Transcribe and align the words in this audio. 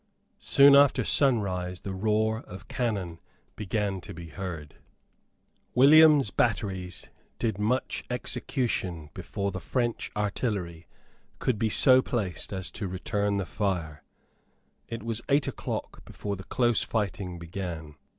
Soon 0.39 0.75
after 0.75 1.03
sunrise 1.03 1.81
the 1.81 1.93
roar 1.93 2.39
of 2.47 2.67
cannon 2.67 3.19
began 3.55 4.01
to 4.01 4.15
be 4.15 4.29
heard. 4.29 4.77
William's 5.75 6.31
batteries 6.31 7.07
did 7.37 7.59
much 7.59 8.03
execution 8.09 9.11
before 9.13 9.51
the 9.51 9.59
French 9.59 10.09
artillery 10.15 10.87
could 11.37 11.59
be 11.59 11.69
so 11.69 12.01
placed 12.01 12.51
as 12.51 12.71
to 12.71 12.87
return 12.87 13.37
the 13.37 13.45
fire. 13.45 14.03
It 14.87 15.03
was 15.03 15.21
eight 15.29 15.47
o'clock 15.47 16.03
before 16.03 16.35
the 16.35 16.45
close 16.45 16.81
fighting 16.81 17.37
began. 17.37 17.93